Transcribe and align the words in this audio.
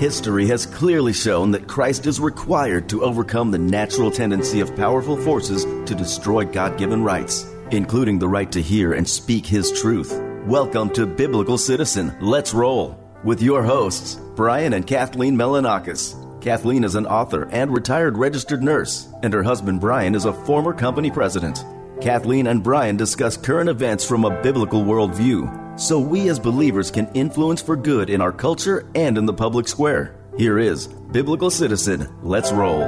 History 0.00 0.46
has 0.46 0.64
clearly 0.64 1.12
shown 1.12 1.50
that 1.50 1.68
Christ 1.68 2.06
is 2.06 2.20
required 2.20 2.88
to 2.88 3.04
overcome 3.04 3.50
the 3.50 3.58
natural 3.58 4.10
tendency 4.10 4.60
of 4.60 4.74
powerful 4.74 5.14
forces 5.14 5.66
to 5.84 5.94
destroy 5.94 6.46
God 6.46 6.78
given 6.78 7.04
rights, 7.04 7.46
including 7.70 8.18
the 8.18 8.26
right 8.26 8.50
to 8.50 8.62
hear 8.62 8.94
and 8.94 9.06
speak 9.06 9.44
His 9.44 9.70
truth. 9.78 10.18
Welcome 10.46 10.88
to 10.94 11.04
Biblical 11.06 11.58
Citizen. 11.58 12.16
Let's 12.18 12.54
roll 12.54 12.98
with 13.24 13.42
your 13.42 13.62
hosts, 13.62 14.18
Brian 14.36 14.72
and 14.72 14.86
Kathleen 14.86 15.36
Melonakos. 15.36 16.40
Kathleen 16.40 16.82
is 16.82 16.94
an 16.94 17.04
author 17.04 17.46
and 17.52 17.70
retired 17.70 18.16
registered 18.16 18.62
nurse, 18.62 19.06
and 19.22 19.34
her 19.34 19.42
husband 19.42 19.82
Brian 19.82 20.14
is 20.14 20.24
a 20.24 20.32
former 20.32 20.72
company 20.72 21.10
president. 21.10 21.62
Kathleen 22.00 22.46
and 22.46 22.62
Brian 22.62 22.96
discuss 22.96 23.36
current 23.36 23.68
events 23.68 24.08
from 24.08 24.24
a 24.24 24.42
biblical 24.42 24.82
worldview, 24.82 25.69
so 25.80 25.98
we 25.98 26.28
as 26.28 26.38
believers 26.38 26.90
can 26.90 27.10
influence 27.14 27.62
for 27.62 27.74
good 27.74 28.10
in 28.10 28.20
our 28.20 28.32
culture 28.32 28.86
and 28.94 29.16
in 29.16 29.24
the 29.24 29.32
public 29.32 29.66
square. 29.66 30.14
Here 30.36 30.58
is 30.58 30.86
Biblical 30.86 31.50
Citizen. 31.50 32.06
Let's 32.22 32.52
roll. 32.52 32.80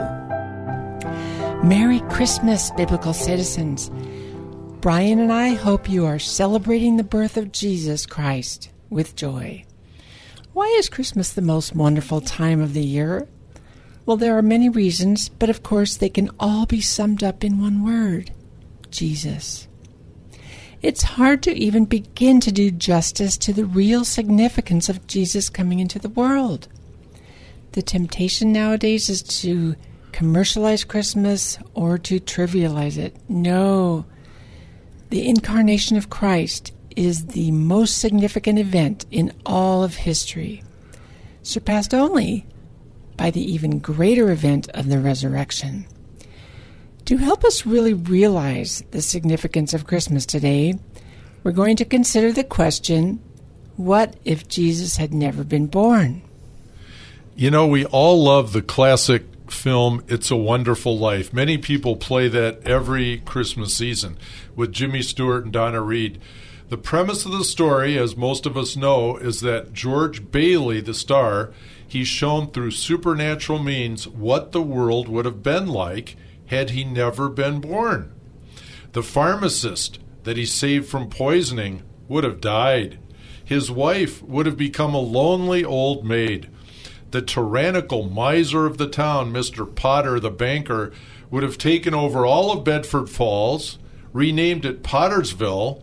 Merry 1.65 2.01
Christmas, 2.11 2.71
Biblical 2.73 3.15
Citizens. 3.15 3.91
Brian 4.83 5.19
and 5.19 5.33
I 5.33 5.55
hope 5.55 5.89
you 5.89 6.05
are 6.05 6.19
celebrating 6.19 6.97
the 6.99 7.05
birth 7.05 7.39
of 7.39 7.51
Jesus 7.51 8.05
Christ 8.05 8.69
with 8.91 9.17
joy. 9.17 9.65
Why 10.53 10.67
is 10.77 10.91
Christmas 10.91 11.33
the 11.33 11.41
most 11.41 11.75
wonderful 11.75 12.21
time 12.21 12.61
of 12.61 12.75
the 12.75 12.85
year? 12.85 13.27
Well, 14.05 14.19
there 14.19 14.37
are 14.37 14.43
many 14.43 14.69
reasons, 14.69 15.31
but 15.31 15.49
of 15.49 15.63
course 15.63 15.97
they 15.97 16.11
can 16.11 16.29
all 16.39 16.67
be 16.67 16.83
summed 16.83 17.25
up 17.25 17.43
in 17.43 17.59
one 17.59 17.85
word 17.85 18.33
Jesus. 18.91 19.67
It's 20.83 21.03
hard 21.03 21.45
to 21.45 21.55
even 21.55 21.85
begin 21.85 22.41
to 22.41 22.51
do 22.51 22.73
justice 22.73 23.39
to 23.39 23.53
the 23.53 23.65
real 23.65 24.05
significance 24.05 24.89
of 24.89 25.07
Jesus 25.07 25.49
coming 25.49 25.79
into 25.79 26.01
the 26.01 26.09
world. 26.09 26.67
The 27.73 27.83
temptation 27.83 28.53
nowadays 28.53 29.09
is 29.09 29.23
to 29.41 29.77
commercialize 30.11 30.83
Christmas 30.83 31.57
or 31.75 31.99
to 31.99 32.19
trivialize 32.19 32.99
it. 32.99 33.17
No. 33.29 34.05
The 35.11 35.29
incarnation 35.29 35.97
of 35.97 36.11
Christ 36.11 36.73
is 36.97 37.27
the 37.27 37.53
most 37.53 37.99
significant 37.99 38.59
event 38.59 39.07
in 39.11 39.33
all 39.47 39.85
of 39.85 39.95
history, 39.95 40.65
surpassed 41.43 41.95
only 41.95 42.45
by 43.17 43.31
the 43.31 43.53
even 43.53 43.79
greater 43.79 44.33
event 44.33 44.69
of 44.71 44.89
the 44.89 44.99
resurrection. 44.99 45.87
To 47.13 47.19
help 47.19 47.45
us 47.45 47.67
really 47.67 47.93
realize 47.93 48.83
the 48.91 49.03
significance 49.03 49.75
of 49.75 49.87
Christmas 49.87 50.25
today, 50.25 50.73
we're 51.45 51.53
going 51.53 51.77
to 51.77 51.85
consider 51.85 52.33
the 52.33 52.43
question 52.43 53.21
what 53.77 54.17
if 54.25 54.49
Jesus 54.49 54.97
had 54.97 55.13
never 55.13 55.45
been 55.45 55.67
born? 55.67 56.23
You 57.37 57.51
know, 57.51 57.67
we 57.67 57.85
all 57.85 58.25
love 58.25 58.55
the 58.55 58.63
classic 58.63 59.25
film 59.51 60.03
It's 60.09 60.31
a 60.31 60.37
Wonderful 60.37 60.97
Life. 60.97 61.35
Many 61.35 61.59
people 61.59 61.97
play 61.97 62.29
that 62.29 62.67
every 62.67 63.19
Christmas 63.19 63.77
season 63.77 64.17
with 64.57 64.73
Jimmy 64.73 65.03
Stewart 65.03 65.45
and 65.45 65.53
Donna 65.53 65.83
Reed. 65.83 66.19
The 66.71 66.79
premise 66.79 67.27
of 67.27 67.33
the 67.33 67.45
story, 67.45 67.99
as 67.99 68.17
most 68.17 68.47
of 68.47 68.57
us 68.57 68.75
know, 68.75 69.19
is 69.19 69.43
that 69.43 69.75
George 69.75 70.31
Bailey, 70.31 70.81
the 70.81 70.95
star, 70.95 71.53
he's 71.87 72.09
shown 72.09 72.53
through 72.53 72.71
supernatural 72.71 73.59
means 73.59 74.09
what 74.09 74.53
the 74.53 74.63
world 74.63 75.09
would 75.09 75.27
have 75.27 75.43
been 75.43 75.67
like 75.67 76.17
had 76.53 76.71
he 76.71 76.85
never 76.85 77.31
been 77.31 77.61
born. 77.61 78.13
The 78.93 79.03
pharmacist 79.03 79.99
that 80.25 80.37
he 80.37 80.45
saved 80.45 80.87
from 80.87 81.09
poisoning 81.09 81.83
would 82.09 82.25
have 82.25 82.43
died. 82.43 82.99
His 83.43 83.71
wife 83.71 84.23
would 84.23 84.45
have 84.45 84.59
become 84.59 84.93
a 84.93 85.01
lonely 85.01 85.65
old 85.65 86.05
maid. 86.05 86.51
The 87.11 87.23
tyrannical 87.23 88.09
miser 88.09 88.67
of 88.67 88.77
the 88.77 88.87
town, 88.87 89.33
Mr. 89.33 89.75
Potter, 89.75 90.21
the 90.21 90.31
banker, 90.31 90.93
would 91.31 91.43
have 91.43 91.57
taken 91.57 91.95
over 91.95 92.27
all 92.27 92.53
of 92.53 92.65
Bedford 92.65 93.09
Falls, 93.09 93.79
renamed 94.13 94.67
it 94.67 94.83
Pottersville, 94.83 95.83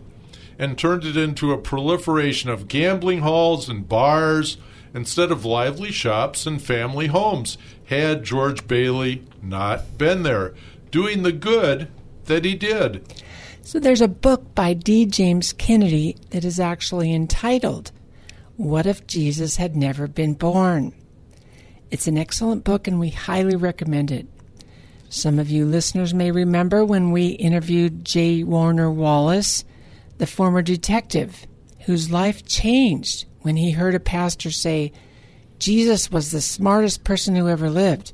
and 0.59 0.78
turned 0.78 1.03
it 1.03 1.18
into 1.18 1.51
a 1.51 1.57
proliferation 1.57 2.51
of 2.51 2.68
gambling 2.68 3.22
halls 3.22 3.68
and 3.69 3.90
bars 3.90 4.57
instead 4.94 5.31
of 5.31 5.45
lively 5.45 5.91
shops 5.91 6.45
and 6.45 6.61
family 6.61 7.07
homes 7.07 7.57
had 7.85 8.23
George 8.23 8.67
Bailey 8.67 9.23
not 9.41 9.97
been 9.97 10.23
there, 10.23 10.53
doing 10.91 11.23
the 11.23 11.31
good 11.31 11.88
that 12.25 12.45
he 12.45 12.55
did. 12.55 13.03
So 13.61 13.79
there's 13.79 14.01
a 14.01 14.07
book 14.07 14.55
by 14.55 14.73
D. 14.73 15.05
James 15.05 15.53
Kennedy 15.53 16.17
that 16.31 16.44
is 16.44 16.59
actually 16.59 17.13
entitled, 17.13 17.91
What 18.57 18.85
If 18.85 19.05
Jesus 19.05 19.57
Had 19.57 19.75
Never 19.75 20.07
Been 20.07 20.33
Born? 20.33 20.94
It's 21.91 22.07
an 22.07 22.17
excellent 22.17 22.63
book 22.63 22.88
and 22.88 23.00
we 23.00 23.09
highly 23.09 23.56
recommend 23.56 24.11
it. 24.11 24.27
Some 25.09 25.39
of 25.39 25.50
you 25.50 25.66
listeners 25.66 26.13
may 26.13 26.31
remember 26.31 26.85
when 26.85 27.11
we 27.11 27.29
interviewed 27.29 28.06
J. 28.06 28.44
Warner 28.44 28.91
Wallace, 28.91 29.66
the 30.19 30.27
former 30.27 30.61
detective 30.61 31.47
whose 31.85 32.11
life 32.11 32.45
changed 32.45 33.25
when 33.41 33.55
he 33.57 33.72
heard 33.72 33.95
a 33.95 34.00
pastor 34.00 34.51
say, 34.51 34.91
Jesus 35.59 36.11
was 36.11 36.31
the 36.31 36.41
smartest 36.41 37.03
person 37.03 37.35
who 37.35 37.47
ever 37.47 37.69
lived. 37.69 38.13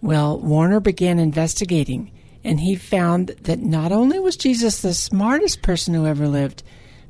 Well, 0.00 0.38
Warner 0.38 0.80
began 0.80 1.18
investigating, 1.18 2.10
and 2.44 2.60
he 2.60 2.74
found 2.74 3.28
that 3.42 3.60
not 3.60 3.92
only 3.92 4.18
was 4.18 4.36
Jesus 4.36 4.82
the 4.82 4.94
smartest 4.94 5.62
person 5.62 5.94
who 5.94 6.06
ever 6.06 6.28
lived, 6.28 6.62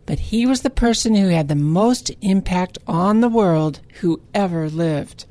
but 0.06 0.19
he 0.19 0.47
was 0.47 0.62
the 0.62 0.71
person 0.71 1.15
who 1.15 1.28
had 1.28 1.49
the 1.49 1.55
most 1.55 2.10
impact 2.21 2.78
on 2.87 3.21
the 3.21 3.28
world 3.28 3.81
who 4.00 4.21
ever 4.34 4.69
lived. 4.69 5.25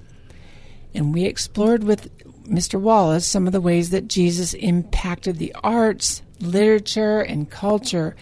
And 0.93 1.13
we 1.13 1.25
explored 1.25 1.83
with 1.83 2.09
Mr. 2.45 2.79
Wallace 2.79 3.25
some 3.25 3.47
of 3.47 3.53
the 3.53 3.61
ways 3.61 3.91
that 3.91 4.07
Jesus 4.07 4.53
impacted 4.53 5.37
the 5.37 5.55
arts, 5.63 6.21
literature, 6.39 7.21
and 7.21 7.49
culture. 7.49 8.15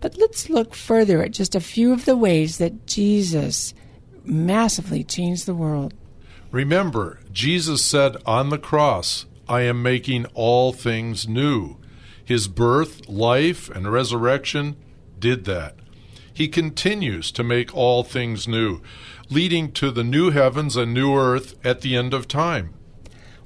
But 0.00 0.16
let's 0.16 0.48
look 0.48 0.74
further 0.74 1.22
at 1.22 1.32
just 1.32 1.54
a 1.54 1.60
few 1.60 1.92
of 1.92 2.04
the 2.04 2.16
ways 2.16 2.58
that 2.58 2.86
Jesus 2.86 3.74
massively 4.24 5.02
changed 5.02 5.46
the 5.46 5.54
world. 5.54 5.94
Remember, 6.50 7.20
Jesus 7.32 7.84
said 7.84 8.16
on 8.24 8.50
the 8.50 8.58
cross, 8.58 9.26
I 9.48 9.62
am 9.62 9.82
making 9.82 10.26
all 10.34 10.72
things 10.72 11.26
new. 11.26 11.76
His 12.24 12.48
birth, 12.48 13.08
life, 13.08 13.68
and 13.70 13.90
resurrection 13.90 14.76
did 15.18 15.44
that. 15.46 15.76
He 16.32 16.46
continues 16.46 17.32
to 17.32 17.42
make 17.42 17.74
all 17.74 18.04
things 18.04 18.46
new, 18.46 18.80
leading 19.28 19.72
to 19.72 19.90
the 19.90 20.04
new 20.04 20.30
heavens 20.30 20.76
and 20.76 20.94
new 20.94 21.16
earth 21.16 21.56
at 21.64 21.80
the 21.80 21.96
end 21.96 22.14
of 22.14 22.28
time. 22.28 22.74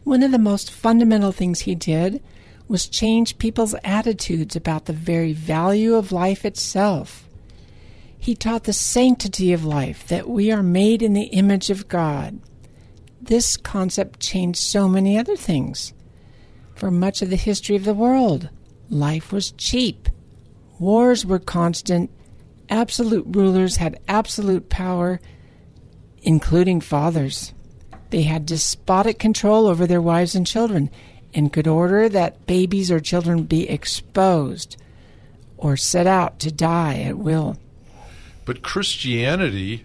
One 0.05 0.23
of 0.23 0.33
the 0.33 0.39
most 0.39 0.71
fundamental 0.71 1.33
things 1.33 1.61
he 1.61 1.75
did 1.75 2.23
was 2.73 2.89
change 2.89 3.37
people's 3.37 3.75
attitudes 3.85 4.57
about 4.57 4.87
the 4.87 4.95
very 4.95 5.35
value 5.35 5.95
of 5.95 6.11
life 6.11 6.43
itself. 6.43 7.29
He 8.19 8.35
taught 8.35 8.65
the 8.65 8.73
sanctity 8.73 9.53
of 9.53 9.63
life, 9.63 10.09
that 10.09 10.27
we 10.27 10.51
are 10.51 10.63
made 10.63 11.03
in 11.03 11.13
the 11.13 11.25
image 11.25 11.69
of 11.69 11.87
God. 11.87 12.41
This 13.21 13.59
concept 13.59 14.21
changed 14.21 14.59
so 14.59 14.89
many 14.89 15.19
other 15.19 15.37
things. 15.37 15.93
For 16.75 16.91
much 16.91 17.21
of 17.21 17.29
the 17.29 17.37
history 17.37 17.77
of 17.77 17.85
the 17.85 17.93
world, 17.93 18.49
life 18.89 19.33
was 19.33 19.51
cheap. 19.51 20.09
Wars 20.79 21.27
were 21.27 21.39
constant. 21.39 22.11
Absolute 22.71 23.27
rulers 23.29 23.77
had 23.77 24.01
absolute 24.09 24.71
power, 24.71 25.21
including 26.23 26.81
fathers. 26.81 27.53
They 28.09 28.23
had 28.23 28.47
despotic 28.47 29.19
control 29.19 29.67
over 29.67 29.87
their 29.87 30.01
wives 30.01 30.35
and 30.35 30.47
children 30.47 30.91
and 31.35 31.53
could 31.53 31.67
order 31.67 32.09
that 32.09 32.47
babies 32.47 32.91
or 32.91 33.01
children 33.01 33.45
be 33.45 33.69
exposed 33.69 34.77
or 35.57 35.77
set 35.77 36.07
out 36.07 36.39
to 36.41 36.51
die 36.51 37.01
at 37.01 37.17
will. 37.17 37.57
But 38.45 38.63
Christianity 38.63 39.85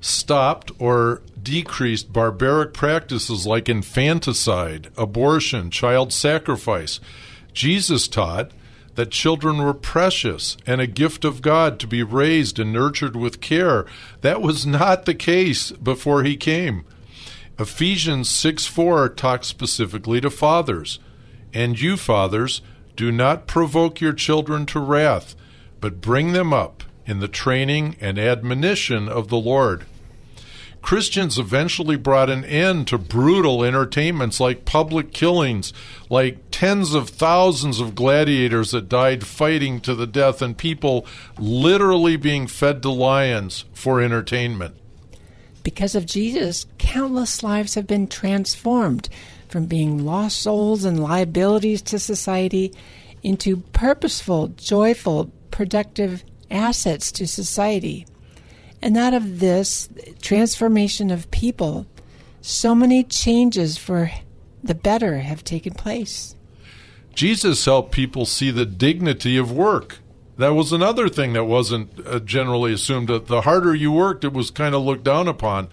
stopped 0.00 0.70
or 0.78 1.22
decreased 1.42 2.12
barbaric 2.12 2.74
practices 2.74 3.46
like 3.46 3.68
infanticide, 3.68 4.90
abortion, 4.96 5.70
child 5.70 6.12
sacrifice. 6.12 7.00
Jesus 7.54 8.06
taught 8.06 8.50
that 8.96 9.10
children 9.10 9.58
were 9.58 9.74
precious 9.74 10.56
and 10.66 10.80
a 10.80 10.86
gift 10.86 11.24
of 11.24 11.42
God 11.42 11.78
to 11.80 11.86
be 11.86 12.02
raised 12.02 12.58
and 12.58 12.72
nurtured 12.72 13.16
with 13.16 13.40
care. 13.40 13.86
That 14.20 14.42
was 14.42 14.66
not 14.66 15.04
the 15.04 15.14
case 15.14 15.72
before 15.72 16.22
he 16.22 16.36
came. 16.36 16.84
Ephesians 17.58 18.28
6 18.30 18.66
4 18.66 19.08
talks 19.10 19.46
specifically 19.46 20.20
to 20.20 20.30
fathers. 20.30 20.98
And 21.52 21.80
you, 21.80 21.96
fathers, 21.96 22.62
do 22.96 23.12
not 23.12 23.46
provoke 23.46 24.00
your 24.00 24.12
children 24.12 24.66
to 24.66 24.80
wrath, 24.80 25.36
but 25.80 26.00
bring 26.00 26.32
them 26.32 26.52
up 26.52 26.82
in 27.06 27.20
the 27.20 27.28
training 27.28 27.96
and 28.00 28.18
admonition 28.18 29.08
of 29.08 29.28
the 29.28 29.36
Lord. 29.36 29.86
Christians 30.82 31.38
eventually 31.38 31.96
brought 31.96 32.28
an 32.28 32.44
end 32.44 32.88
to 32.88 32.98
brutal 32.98 33.64
entertainments 33.64 34.38
like 34.38 34.66
public 34.66 35.12
killings, 35.12 35.72
like 36.10 36.38
tens 36.50 36.92
of 36.92 37.08
thousands 37.08 37.80
of 37.80 37.94
gladiators 37.94 38.72
that 38.72 38.88
died 38.88 39.26
fighting 39.26 39.80
to 39.80 39.94
the 39.94 40.06
death, 40.06 40.42
and 40.42 40.58
people 40.58 41.06
literally 41.38 42.16
being 42.16 42.46
fed 42.46 42.82
to 42.82 42.90
lions 42.90 43.64
for 43.72 44.02
entertainment. 44.02 44.74
Because 45.64 45.96
of 45.96 46.06
Jesus, 46.06 46.66
countless 46.78 47.42
lives 47.42 47.74
have 47.74 47.86
been 47.86 48.06
transformed 48.06 49.08
from 49.48 49.66
being 49.66 50.04
lost 50.04 50.40
souls 50.40 50.84
and 50.84 51.02
liabilities 51.02 51.82
to 51.82 51.98
society 51.98 52.72
into 53.22 53.56
purposeful, 53.72 54.48
joyful, 54.48 55.32
productive 55.50 56.22
assets 56.50 57.10
to 57.12 57.26
society. 57.26 58.06
And 58.82 58.96
out 58.96 59.14
of 59.14 59.40
this 59.40 59.88
transformation 60.20 61.10
of 61.10 61.30
people, 61.30 61.86
so 62.42 62.74
many 62.74 63.02
changes 63.02 63.78
for 63.78 64.10
the 64.62 64.74
better 64.74 65.20
have 65.20 65.42
taken 65.42 65.72
place. 65.72 66.36
Jesus 67.14 67.64
helped 67.64 67.92
people 67.92 68.26
see 68.26 68.50
the 68.50 68.66
dignity 68.66 69.38
of 69.38 69.50
work. 69.50 69.98
That 70.36 70.54
was 70.54 70.72
another 70.72 71.08
thing 71.08 71.32
that 71.34 71.44
wasn't 71.44 71.90
uh, 72.06 72.18
generally 72.20 72.72
assumed. 72.72 73.08
That 73.08 73.26
the 73.26 73.42
harder 73.42 73.74
you 73.74 73.92
worked, 73.92 74.24
it 74.24 74.32
was 74.32 74.50
kind 74.50 74.74
of 74.74 74.82
looked 74.82 75.04
down 75.04 75.28
upon. 75.28 75.68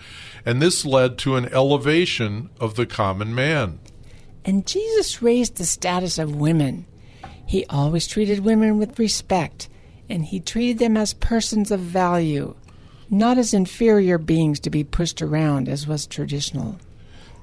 And 0.45 0.61
this 0.61 0.85
led 0.85 1.17
to 1.19 1.35
an 1.35 1.51
elevation 1.53 2.49
of 2.59 2.75
the 2.75 2.85
common 2.85 3.33
man. 3.33 3.79
And 4.45 4.65
Jesus 4.65 5.21
raised 5.21 5.55
the 5.55 5.65
status 5.65 6.17
of 6.17 6.35
women. 6.35 6.85
He 7.45 7.65
always 7.65 8.07
treated 8.07 8.39
women 8.39 8.77
with 8.77 8.97
respect, 8.97 9.67
and 10.09 10.25
he 10.25 10.39
treated 10.39 10.79
them 10.79 10.95
as 10.95 11.13
persons 11.13 11.69
of 11.69 11.79
value 11.79 12.55
not 13.11 13.37
as 13.37 13.53
inferior 13.53 14.17
beings 14.17 14.61
to 14.61 14.69
be 14.69 14.85
pushed 14.85 15.21
around 15.21 15.67
as 15.67 15.85
was 15.85 16.07
traditional. 16.07 16.77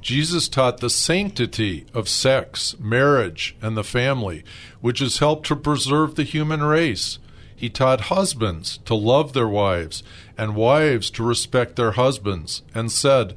Jesus 0.01 0.49
taught 0.49 0.79
the 0.79 0.91
sanctity 0.91 1.87
of 1.93 2.09
sex, 2.09 2.77
marriage, 2.79 3.57
and 3.61 3.77
the 3.77 3.85
family, 3.85 4.45
which 4.81 5.01
has 5.01 5.19
helped 5.19 5.47
to 5.49 5.57
preserve 5.57 6.15
the 6.15 6.23
human 6.23 6.63
race. 6.63 7.19
He 7.55 7.69
taught 7.69 8.03
husbands 8.03 8.79
to 8.85 8.95
love 8.95 9.33
their 9.33 9.49
wives 9.49 10.05
and 10.37 10.55
wives 10.55 11.11
to 11.11 11.25
respect 11.25 11.75
their 11.75 11.93
husbands, 11.93 12.63
and 12.73 12.93
said, 12.93 13.37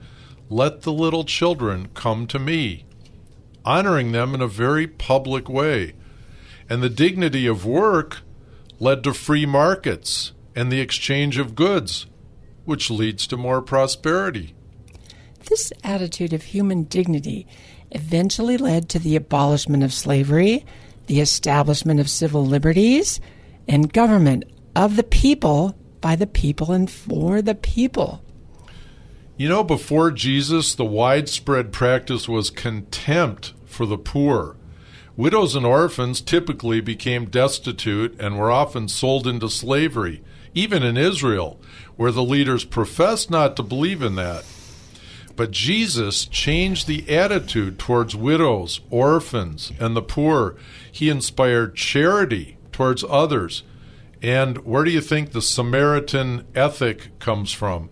Let 0.50 0.84
the 0.84 0.94
little 0.94 1.24
children 1.24 1.90
come 1.96 2.28
to 2.28 2.38
me, 2.38 2.86
honoring 3.66 4.12
them 4.12 4.36
in 4.36 4.42
a 4.42 4.48
very 4.48 4.86
public 4.86 5.50
way. 5.50 5.94
And 6.70 6.84
the 6.84 6.90
dignity 6.90 7.48
of 7.48 7.66
work 7.66 8.20
led 8.80 9.04
to 9.04 9.14
free 9.14 9.48
markets 9.48 10.34
and 10.56 10.72
the 10.72 10.80
exchange 10.80 11.40
of 11.40 11.56
goods, 11.56 12.06
which 12.66 12.92
leads 12.92 13.26
to 13.28 13.38
more 13.38 13.62
prosperity. 13.62 14.54
This 15.52 15.74
attitude 15.84 16.32
of 16.32 16.44
human 16.44 16.84
dignity 16.84 17.46
eventually 17.92 18.56
led 18.58 18.88
to 18.88 19.00
the 19.00 19.18
abolishment 19.18 19.84
of 19.84 19.92
slavery, 19.92 20.66
the 21.08 21.20
establishment 21.20 22.00
of 22.00 22.10
civil 22.10 22.46
liberties, 22.46 23.20
and 23.68 23.92
government 23.92 24.46
of 24.78 24.96
the 24.96 25.04
people, 25.04 25.76
by 26.00 26.16
the 26.16 26.26
people, 26.26 26.72
and 26.72 26.90
for 26.90 27.42
the 27.42 27.54
people. 27.54 28.24
You 29.36 29.50
know, 29.50 29.62
before 29.62 30.10
Jesus, 30.12 30.74
the 30.74 30.86
widespread 30.86 31.74
practice 31.74 32.30
was 32.30 32.50
contempt 32.50 33.52
for 33.66 33.86
the 33.86 33.98
poor. 33.98 34.56
Widows 35.18 35.54
and 35.54 35.66
orphans 35.66 36.22
typically 36.22 36.80
became 36.80 37.26
destitute 37.26 38.18
and 38.22 38.40
were 38.40 38.52
often 38.52 38.88
sold 38.88 39.28
into 39.28 39.50
slavery, 39.50 40.24
even 40.54 40.82
in 40.82 40.96
Israel 40.96 41.60
where 41.98 42.14
the 42.14 42.24
leaders 42.24 42.64
professed 42.64 43.30
not 43.30 43.58
to 43.58 43.64
believe 43.64 44.02
in 44.02 44.16
that. 44.16 44.46
But 45.42 45.50
Jesus 45.50 46.26
changed 46.26 46.86
the 46.86 47.10
attitude 47.10 47.80
towards 47.80 48.16
widows, 48.16 48.80
orphans, 48.92 49.72
and 49.80 49.96
the 49.96 50.02
poor. 50.04 50.56
He 50.92 51.10
inspired 51.10 51.76
charity 51.76 52.60
towards 52.72 53.04
others. 53.10 53.64
And 54.22 54.60
where 54.60 54.84
do 54.84 54.92
you 54.92 55.02
think 55.02 55.32
the 55.32 55.42
Samaritan 55.42 56.46
ethic 56.54 57.18
comes 57.18 57.52
from? 57.52 57.90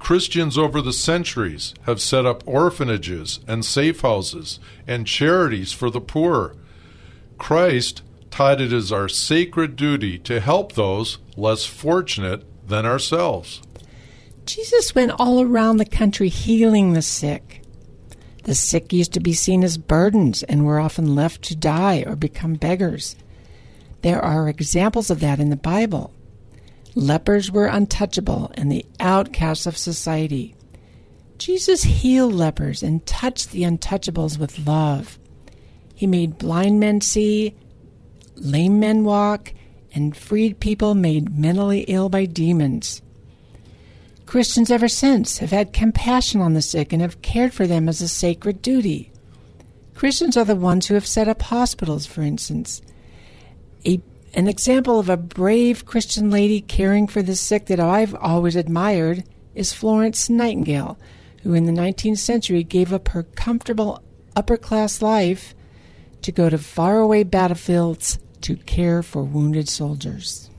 Christians 0.00 0.58
over 0.58 0.82
the 0.82 0.92
centuries 0.92 1.74
have 1.82 2.02
set 2.02 2.26
up 2.26 2.42
orphanages 2.44 3.38
and 3.46 3.64
safe 3.64 4.00
houses 4.00 4.58
and 4.84 5.06
charities 5.06 5.72
for 5.72 5.90
the 5.90 6.00
poor. 6.00 6.56
Christ 7.38 8.02
taught 8.32 8.60
it 8.60 8.72
as 8.72 8.90
our 8.90 9.08
sacred 9.08 9.76
duty 9.76 10.18
to 10.18 10.40
help 10.40 10.72
those 10.72 11.18
less 11.36 11.64
fortunate 11.64 12.44
than 12.66 12.84
ourselves. 12.84 13.62
Jesus 14.46 14.94
went 14.94 15.12
all 15.18 15.42
around 15.42 15.76
the 15.76 15.84
country 15.84 16.28
healing 16.28 16.92
the 16.92 17.02
sick. 17.02 17.62
The 18.44 18.54
sick 18.54 18.92
used 18.92 19.12
to 19.12 19.20
be 19.20 19.32
seen 19.32 19.62
as 19.62 19.78
burdens 19.78 20.42
and 20.42 20.64
were 20.64 20.80
often 20.80 21.14
left 21.14 21.42
to 21.42 21.56
die 21.56 22.04
or 22.06 22.16
become 22.16 22.54
beggars. 22.54 23.16
There 24.02 24.20
are 24.20 24.48
examples 24.48 25.10
of 25.10 25.20
that 25.20 25.40
in 25.40 25.50
the 25.50 25.56
Bible. 25.56 26.14
Lepers 26.94 27.50
were 27.50 27.66
untouchable 27.66 28.50
and 28.54 28.72
the 28.72 28.86
outcasts 28.98 29.66
of 29.66 29.76
society. 29.76 30.54
Jesus 31.38 31.82
healed 31.82 32.34
lepers 32.34 32.82
and 32.82 33.04
touched 33.06 33.50
the 33.50 33.62
untouchables 33.62 34.38
with 34.38 34.66
love. 34.66 35.18
He 35.94 36.06
made 36.06 36.38
blind 36.38 36.80
men 36.80 37.00
see, 37.00 37.54
lame 38.36 38.80
men 38.80 39.04
walk, 39.04 39.52
and 39.92 40.16
freed 40.16 40.60
people 40.60 40.94
made 40.94 41.38
mentally 41.38 41.80
ill 41.88 42.08
by 42.08 42.24
demons. 42.24 43.02
Christians 44.30 44.70
ever 44.70 44.86
since 44.86 45.38
have 45.38 45.50
had 45.50 45.72
compassion 45.72 46.40
on 46.40 46.54
the 46.54 46.62
sick 46.62 46.92
and 46.92 47.02
have 47.02 47.20
cared 47.20 47.52
for 47.52 47.66
them 47.66 47.88
as 47.88 48.00
a 48.00 48.06
sacred 48.06 48.62
duty. 48.62 49.10
Christians 49.96 50.36
are 50.36 50.44
the 50.44 50.54
ones 50.54 50.86
who 50.86 50.94
have 50.94 51.04
set 51.04 51.26
up 51.26 51.42
hospitals, 51.42 52.06
for 52.06 52.22
instance. 52.22 52.80
A, 53.84 54.00
an 54.32 54.46
example 54.46 55.00
of 55.00 55.08
a 55.08 55.16
brave 55.16 55.84
Christian 55.84 56.30
lady 56.30 56.60
caring 56.60 57.08
for 57.08 57.22
the 57.22 57.34
sick 57.34 57.66
that 57.66 57.80
I've 57.80 58.14
always 58.14 58.54
admired 58.54 59.24
is 59.56 59.72
Florence 59.72 60.30
Nightingale, 60.30 60.96
who 61.42 61.52
in 61.52 61.64
the 61.64 61.72
19th 61.72 62.18
century 62.18 62.62
gave 62.62 62.92
up 62.92 63.08
her 63.08 63.24
comfortable 63.24 64.00
upper 64.36 64.56
class 64.56 65.02
life 65.02 65.56
to 66.22 66.30
go 66.30 66.48
to 66.48 66.56
faraway 66.56 67.24
battlefields 67.24 68.20
to 68.42 68.54
care 68.54 69.02
for 69.02 69.24
wounded 69.24 69.68
soldiers. 69.68 70.49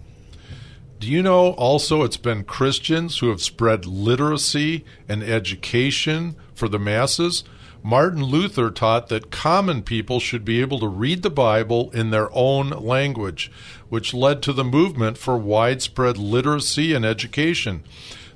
Do 1.02 1.08
you 1.08 1.24
know 1.24 1.54
also 1.54 2.04
it's 2.04 2.16
been 2.16 2.44
Christians 2.44 3.18
who 3.18 3.30
have 3.30 3.42
spread 3.42 3.88
literacy 3.88 4.86
and 5.10 5.24
education 5.24 6.36
for 6.54 6.70
the 6.70 6.78
masses? 6.78 7.44
Martin 7.82 8.24
Luther 8.24 8.70
taught 8.70 9.10
that 9.10 9.32
common 9.32 9.82
people 9.82 10.20
should 10.20 10.46
be 10.46 10.62
able 10.62 10.80
to 10.80 10.88
read 10.88 11.24
the 11.24 11.32
Bible 11.32 11.90
in 11.90 12.12
their 12.12 12.30
own 12.34 12.70
language, 12.70 13.52
which 13.90 14.14
led 14.14 14.44
to 14.44 14.54
the 14.54 14.64
movement 14.64 15.18
for 15.18 15.40
widespread 15.40 16.20
literacy 16.20 16.94
and 16.94 17.04
education. 17.04 17.84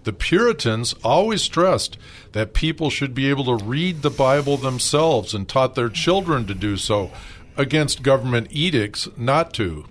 The 0.04 0.14
Puritans 0.14 0.96
always 1.04 1.44
stressed 1.44 2.00
that 2.32 2.56
people 2.56 2.90
should 2.90 3.14
be 3.14 3.30
able 3.30 3.46
to 3.46 3.64
read 3.64 4.02
the 4.02 4.10
Bible 4.10 4.58
themselves 4.58 5.36
and 5.36 5.48
taught 5.48 5.76
their 5.76 5.90
children 5.90 6.48
to 6.48 6.56
do 6.56 6.78
so, 6.78 7.12
against 7.58 8.02
government 8.02 8.48
edicts 8.50 9.08
not 9.16 9.54
to. 9.54 9.86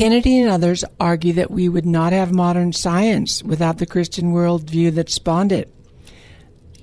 Kennedy 0.00 0.40
and 0.40 0.48
others 0.48 0.82
argue 0.98 1.34
that 1.34 1.50
we 1.50 1.68
would 1.68 1.84
not 1.84 2.14
have 2.14 2.32
modern 2.32 2.72
science 2.72 3.42
without 3.42 3.76
the 3.76 3.84
Christian 3.84 4.32
worldview 4.32 4.94
that 4.94 5.10
spawned 5.10 5.52
it. 5.52 5.70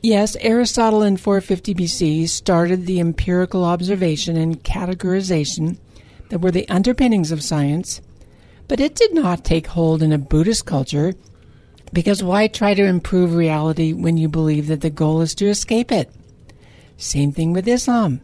Yes, 0.04 0.38
Aristotle 0.40 1.02
in 1.02 1.18
450 1.18 1.74
BC 1.74 2.30
started 2.30 2.86
the 2.86 3.00
empirical 3.00 3.66
observation 3.66 4.38
and 4.38 4.64
categorization 4.64 5.80
that 6.30 6.42
were 6.42 6.52
the 6.52 6.70
underpinnings 6.70 7.32
of 7.32 7.42
science, 7.42 8.02
but 8.68 8.80
it 8.80 8.94
did 8.94 9.16
not 9.16 9.44
take 9.44 9.66
hold 9.66 10.04
in 10.04 10.14
a 10.14 10.20
Buddhist 10.20 10.68
culture 10.68 11.16
because 11.92 12.22
why 12.22 12.46
try 12.46 12.76
to 12.76 12.86
improve 12.86 13.34
reality 13.34 13.94
when 13.94 14.18
you 14.18 14.30
believe 14.30 14.68
that 14.68 14.82
the 14.82 14.92
goal 14.92 15.22
is 15.22 15.34
to 15.34 15.48
escape 15.48 15.92
it? 15.92 16.14
Same 16.98 17.32
thing 17.32 17.52
with 17.52 17.68
Islam. 17.68 18.22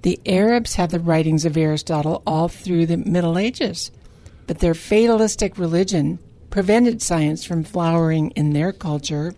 The 0.00 0.18
Arabs 0.24 0.76
had 0.76 0.92
the 0.92 0.98
writings 0.98 1.44
of 1.44 1.58
Aristotle 1.58 2.22
all 2.26 2.48
through 2.48 2.86
the 2.86 2.96
Middle 2.96 3.36
Ages, 3.36 3.90
but 4.46 4.58
their 4.58 4.74
fatalistic 4.74 5.58
religion 5.58 6.18
prevented 6.50 7.02
science 7.02 7.44
from 7.44 7.64
flowering 7.64 8.30
in 8.30 8.52
their 8.52 8.72
culture. 8.72 9.34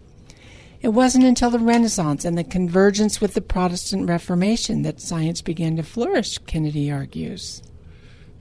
It 0.83 0.89
wasn't 0.89 1.25
until 1.25 1.51
the 1.51 1.59
Renaissance 1.59 2.25
and 2.25 2.37
the 2.37 2.45
convergence 2.45 3.21
with 3.21 3.35
the 3.35 3.41
Protestant 3.41 4.09
Reformation 4.09 4.83
that 4.83 5.01
science 5.01 5.41
began 5.41 5.77
to 5.77 5.83
flourish, 5.83 6.39
Kennedy 6.39 6.93
argues. 6.93 7.63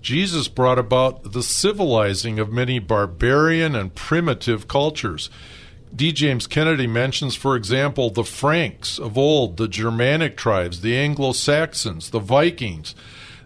Jesus 0.01 0.47
brought 0.47 0.77
about 0.77 1.31
the 1.31 1.41
civilizing 1.41 2.37
of 2.37 2.51
many 2.51 2.77
barbarian 2.77 3.73
and 3.73 3.95
primitive 3.95 4.67
cultures. 4.67 5.31
D. 5.95 6.11
James 6.11 6.45
Kennedy 6.45 6.85
mentions, 6.85 7.35
for 7.35 7.55
example, 7.55 8.09
the 8.09 8.23
Franks 8.23 8.99
of 8.99 9.17
old, 9.17 9.57
the 9.57 9.67
Germanic 9.67 10.35
tribes, 10.35 10.81
the 10.81 10.95
Anglo 10.95 11.31
Saxons, 11.31 12.09
the 12.09 12.19
Vikings. 12.19 12.93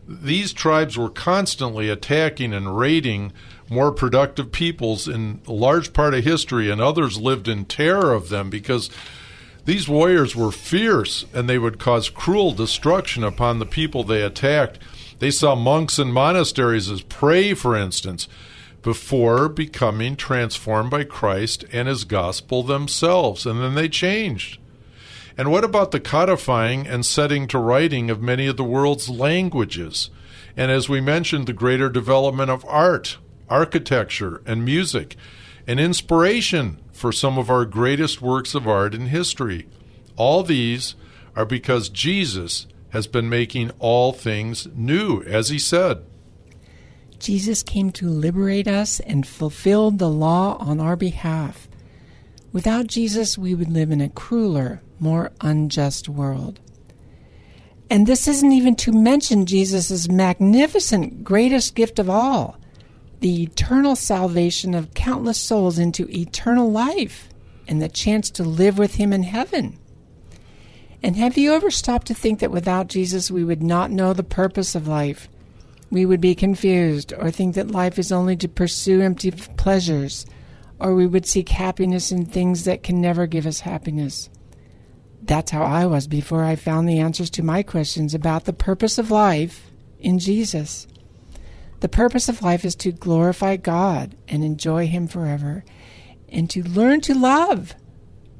These 0.10 0.54
tribes 0.54 0.98
were 0.98 1.10
constantly 1.10 1.88
attacking 1.88 2.54
and 2.54 2.78
raiding 2.78 3.32
more 3.70 3.92
productive 3.92 4.52
peoples 4.52 5.08
in 5.08 5.42
a 5.48 5.54
large 5.54 5.94
part 5.94 6.16
of 6.16 6.24
history, 6.24 6.72
and 6.72 6.82
others 6.82 7.20
lived 7.20 7.48
in 7.48 7.66
terror 7.66 8.12
of 8.12 8.30
them 8.30 8.50
because 8.50 8.90
these 9.66 9.88
warriors 9.88 10.36
were 10.36 10.52
fierce 10.52 11.26
and 11.34 11.48
they 11.48 11.60
would 11.60 11.78
cause 11.78 12.10
cruel 12.10 12.52
destruction 12.52 13.24
upon 13.24 13.60
the 13.60 13.66
people 13.68 14.04
they 14.04 14.24
attacked. 14.24 14.80
They 15.20 15.30
saw 15.30 15.54
monks 15.54 16.00
and 16.00 16.12
monasteries 16.12 16.90
as 16.90 17.02
prey, 17.02 17.54
for 17.54 17.78
instance 17.78 18.28
before 18.82 19.50
becoming 19.50 20.16
transformed 20.16 20.90
by 20.90 21.04
Christ 21.04 21.66
and 21.72 21.88
his 21.88 22.04
gospel 22.04 22.64
themselves. 22.64 23.46
And 23.46 23.62
then 23.62 23.76
they 23.76 23.90
changed. 23.90 24.60
And 25.40 25.54
what 25.54 25.64
about 25.64 25.92
the 25.92 26.02
codifying 26.02 26.86
and 26.86 27.06
setting 27.06 27.48
to 27.48 27.60
writing 27.60 28.10
of 28.10 28.22
many 28.22 28.48
of 28.48 28.58
the 28.58 28.64
world's 28.66 29.08
languages? 29.08 30.10
And 30.58 30.70
as 30.70 30.90
we 30.90 31.00
mentioned, 31.00 31.48
the 31.48 31.54
greater 31.54 31.88
development 31.88 32.52
of 32.52 32.66
art, 32.68 33.20
architecture, 33.50 34.42
and 34.46 34.66
music, 34.66 35.16
an 35.66 35.80
inspiration 35.80 36.78
for 36.92 37.14
some 37.14 37.38
of 37.38 37.50
our 37.50 37.64
greatest 37.64 38.22
works 38.22 38.54
of 38.54 38.68
art 38.68 38.94
in 38.94 39.06
history. 39.06 39.70
All 40.18 40.44
these 40.44 40.96
are 41.38 41.46
because 41.46 41.88
Jesus 41.88 42.68
has 42.90 43.08
been 43.08 43.30
making 43.30 43.72
all 43.80 44.12
things 44.12 44.68
new, 44.76 45.24
as 45.24 45.48
he 45.48 45.58
said. 45.58 46.04
Jesus 47.18 47.64
came 47.64 47.94
to 47.94 48.10
liberate 48.10 48.68
us 48.68 49.00
and 49.00 49.26
fulfilled 49.26 50.00
the 50.00 50.10
law 50.10 50.58
on 50.60 50.82
our 50.82 50.98
behalf. 50.98 51.70
Without 52.52 52.88
Jesus, 52.88 53.38
we 53.38 53.56
would 53.56 53.70
live 53.70 53.90
in 53.90 54.02
a 54.02 54.10
crueler, 54.10 54.82
more 55.02 55.32
unjust 55.42 56.10
world. 56.10 56.60
And 57.90 58.06
this 58.06 58.28
isn't 58.28 58.52
even 58.52 58.76
to 58.78 58.92
mention 58.92 59.46
Jesus' 59.46 60.08
magnificent, 60.08 61.24
greatest 61.24 61.74
gift 61.76 62.00
of 62.00 62.10
all 62.10 62.58
the 63.20 63.44
eternal 63.44 63.96
salvation 63.96 64.74
of 64.74 64.94
countless 64.94 65.38
souls 65.38 65.78
into 65.78 66.10
eternal 66.10 66.72
life 66.72 67.28
and 67.68 67.82
the 67.82 67.90
chance 67.90 68.30
to 68.32 68.44
live 68.44 68.78
with 68.78 68.96
Him 68.96 69.12
in 69.12 69.24
heaven. 69.24 69.78
And 71.04 71.16
have 71.16 71.38
you 71.38 71.54
ever 71.54 71.72
stopped 71.72 72.08
to 72.08 72.14
think 72.14 72.40
that 72.40 72.52
without 72.52 72.88
Jesus 72.88 73.32
we 73.32 73.44
would 73.44 73.64
not 73.64 73.92
know 73.92 74.14
the 74.14 74.24
purpose 74.24 74.76
of 74.76 74.88
life? 74.88 75.30
We 75.92 76.06
would 76.06 76.22
be 76.22 76.36
confused 76.36 77.14
or 77.14 77.32
think 77.32 77.56
that 77.56 77.72
life 77.72 77.98
is 77.98 78.12
only 78.12 78.36
to 78.38 78.48
pursue 78.48 79.02
empty 79.02 79.32
pleasures, 79.32 80.26
or 80.80 80.94
we 80.94 81.08
would 81.08 81.26
seek 81.26 81.50
happiness 81.50 82.12
in 82.12 82.26
things 82.26 82.66
that 82.66 82.84
can 82.84 83.02
never 83.02 83.28
give 83.28 83.48
us 83.48 83.62
happiness. 83.62 84.30
That's 85.30 85.52
how 85.52 85.62
I 85.62 85.86
was 85.86 86.08
before 86.08 86.44
I 86.44 86.56
found 86.56 86.90
the 86.90 86.98
answers 86.98 87.30
to 87.32 87.44
my 87.44 87.62
questions 87.62 88.16
about 88.16 88.46
the 88.46 88.52
purpose 88.52 88.98
of 88.98 89.12
life 89.12 89.70
in 90.00 90.18
Jesus. 90.18 90.88
The 91.82 91.88
purpose 91.88 92.30
of 92.30 92.42
life 92.42 92.66
is 92.66 92.76
to 92.78 92.92
glorify 92.92 93.58
God 93.58 94.16
and 94.28 94.44
enjoy 94.44 94.88
Him 94.88 95.08
forever, 95.08 95.64
and 96.30 96.50
to 96.50 96.64
learn 96.64 97.02
to 97.02 97.14
love 97.14 97.76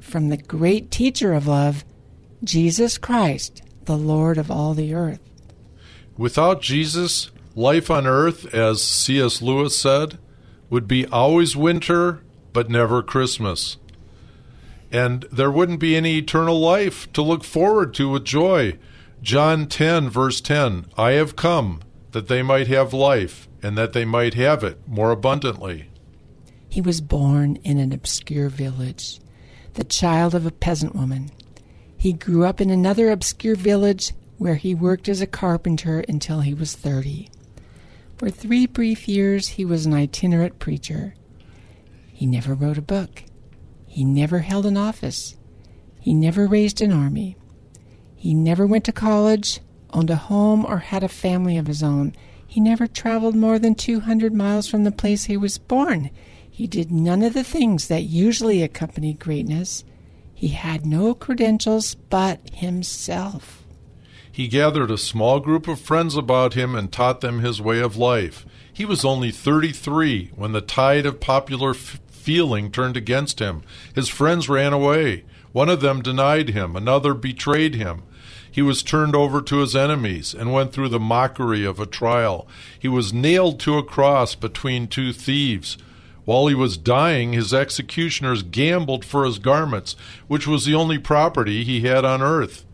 from 0.00 0.30
the 0.30 0.36
great 0.36 0.90
teacher 0.90 1.32
of 1.32 1.46
love, 1.46 1.84
Jesus 2.42 2.98
Christ, 2.98 3.62
the 3.84 3.96
Lord 3.96 4.36
of 4.36 4.50
all 4.50 4.74
the 4.74 4.92
earth. 4.92 5.20
Without 6.16 6.60
Jesus, 6.60 7.30
Life 7.54 7.88
on 7.88 8.04
Earth, 8.04 8.52
as 8.52 8.82
C.S. 8.82 9.40
Lewis 9.40 9.78
said, 9.78 10.18
would 10.70 10.88
be 10.88 11.06
always 11.06 11.56
winter, 11.56 12.24
but 12.52 12.68
never 12.68 13.00
Christmas. 13.00 13.76
And 14.92 15.24
there 15.30 15.50
wouldn't 15.50 15.80
be 15.80 15.96
any 15.96 16.18
eternal 16.18 16.58
life 16.58 17.12
to 17.12 17.22
look 17.22 17.44
forward 17.44 17.94
to 17.94 18.08
with 18.08 18.24
joy. 18.24 18.78
John 19.22 19.66
10, 19.66 20.08
verse 20.10 20.40
10 20.40 20.86
I 20.96 21.12
have 21.12 21.36
come 21.36 21.80
that 22.12 22.28
they 22.28 22.42
might 22.42 22.66
have 22.66 22.92
life, 22.92 23.48
and 23.62 23.76
that 23.78 23.92
they 23.92 24.04
might 24.04 24.34
have 24.34 24.64
it 24.64 24.78
more 24.86 25.10
abundantly. 25.10 25.88
He 26.68 26.80
was 26.80 27.00
born 27.00 27.56
in 27.64 27.78
an 27.78 27.92
obscure 27.92 28.48
village, 28.48 29.20
the 29.74 29.84
child 29.84 30.34
of 30.34 30.46
a 30.46 30.50
peasant 30.50 30.94
woman. 30.94 31.30
He 31.96 32.12
grew 32.12 32.44
up 32.44 32.60
in 32.60 32.70
another 32.70 33.10
obscure 33.10 33.56
village 33.56 34.12
where 34.38 34.54
he 34.54 34.74
worked 34.74 35.08
as 35.08 35.20
a 35.20 35.26
carpenter 35.26 36.04
until 36.08 36.40
he 36.40 36.54
was 36.54 36.74
30. 36.74 37.28
For 38.16 38.30
three 38.30 38.66
brief 38.66 39.08
years, 39.08 39.48
he 39.48 39.64
was 39.64 39.86
an 39.86 39.94
itinerant 39.94 40.58
preacher. 40.58 41.14
He 42.12 42.26
never 42.26 42.54
wrote 42.54 42.78
a 42.78 42.82
book. 42.82 43.24
He 43.90 44.04
never 44.04 44.38
held 44.38 44.66
an 44.66 44.76
office. 44.76 45.36
He 45.98 46.14
never 46.14 46.46
raised 46.46 46.80
an 46.80 46.92
army. 46.92 47.36
He 48.14 48.34
never 48.34 48.64
went 48.64 48.84
to 48.84 48.92
college, 48.92 49.58
owned 49.92 50.10
a 50.10 50.16
home, 50.16 50.64
or 50.64 50.78
had 50.78 51.02
a 51.02 51.08
family 51.08 51.56
of 51.56 51.66
his 51.66 51.82
own. 51.82 52.14
He 52.46 52.60
never 52.60 52.86
traveled 52.86 53.34
more 53.34 53.58
than 53.58 53.74
200 53.74 54.32
miles 54.32 54.68
from 54.68 54.84
the 54.84 54.92
place 54.92 55.24
he 55.24 55.36
was 55.36 55.58
born. 55.58 56.10
He 56.48 56.68
did 56.68 56.92
none 56.92 57.22
of 57.22 57.34
the 57.34 57.42
things 57.42 57.88
that 57.88 58.04
usually 58.04 58.62
accompany 58.62 59.12
greatness. 59.14 59.82
He 60.32 60.48
had 60.48 60.86
no 60.86 61.12
credentials 61.12 61.96
but 61.96 62.48
himself. 62.54 63.64
He 64.30 64.46
gathered 64.46 64.92
a 64.92 64.98
small 64.98 65.40
group 65.40 65.66
of 65.66 65.80
friends 65.80 66.14
about 66.14 66.54
him 66.54 66.76
and 66.76 66.92
taught 66.92 67.22
them 67.22 67.40
his 67.40 67.60
way 67.60 67.80
of 67.80 67.96
life. 67.96 68.46
He 68.72 68.84
was 68.84 69.04
only 69.04 69.32
33 69.32 70.30
when 70.36 70.52
the 70.52 70.60
tide 70.60 71.06
of 71.06 71.18
popular 71.18 71.70
f- 71.70 71.98
feeling 72.30 72.70
turned 72.70 72.96
against 72.96 73.40
him. 73.40 73.60
His 73.92 74.08
friends 74.08 74.48
ran 74.48 74.72
away. 74.72 75.24
One 75.50 75.68
of 75.68 75.80
them 75.80 76.00
denied 76.00 76.50
him, 76.50 76.76
another 76.76 77.12
betrayed 77.12 77.74
him. 77.74 78.04
He 78.48 78.62
was 78.62 78.84
turned 78.84 79.16
over 79.16 79.42
to 79.42 79.56
his 79.56 79.74
enemies 79.74 80.32
and 80.32 80.52
went 80.52 80.72
through 80.72 80.90
the 80.90 81.00
mockery 81.00 81.64
of 81.64 81.80
a 81.80 81.86
trial. 81.86 82.46
He 82.78 82.86
was 82.86 83.12
nailed 83.12 83.58
to 83.60 83.78
a 83.78 83.82
cross 83.82 84.36
between 84.36 84.86
two 84.86 85.12
thieves. 85.12 85.76
While 86.24 86.46
he 86.46 86.54
was 86.54 86.76
dying, 86.76 87.32
his 87.32 87.52
executioners 87.52 88.44
gambled 88.44 89.04
for 89.04 89.24
his 89.24 89.40
garments, 89.40 89.96
which 90.28 90.46
was 90.46 90.64
the 90.64 90.76
only 90.76 90.98
property 90.98 91.64
he 91.64 91.80
had 91.80 92.04
on 92.04 92.22
earth. 92.22 92.64